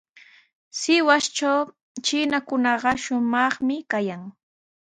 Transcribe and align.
Sihuastraw 0.79 1.61
chiinakunaqa 2.05 2.91
shumaqmi 3.03 3.75
kayan. 3.91 4.23